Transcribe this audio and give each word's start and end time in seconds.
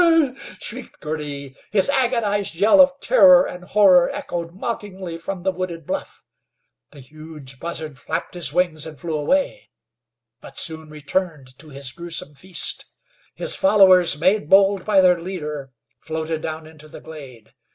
"Ah 0.03 0.29
h! 0.31 0.31
Ah 0.31 0.33
h!" 0.35 0.63
shrieked 0.63 0.99
Girty. 0.99 1.55
His 1.69 1.87
agonized 1.87 2.55
yell 2.55 2.81
of 2.81 2.99
terror 3.01 3.47
and 3.47 3.63
horror 3.65 4.09
echoed 4.09 4.55
mockingly 4.55 5.15
from 5.19 5.43
the 5.43 5.51
wooded 5.51 5.85
bluff. 5.85 6.23
The 6.89 7.01
huge 7.01 7.59
buzzard 7.59 7.99
flapped 7.99 8.33
his 8.33 8.51
wings 8.51 8.87
and 8.87 8.99
flew 8.99 9.13
away, 9.15 9.69
but 10.39 10.57
soon 10.57 10.89
returned 10.89 11.55
to 11.59 11.69
his 11.69 11.91
gruesome 11.91 12.33
feast. 12.33 12.87
His 13.35 13.55
followers, 13.55 14.17
made 14.17 14.49
bold 14.49 14.85
by 14.85 15.01
their 15.01 15.21
leader, 15.21 15.71
floated 15.99 16.41
down 16.41 16.65
into 16.65 16.87
the 16.87 16.99
glade. 17.01 17.51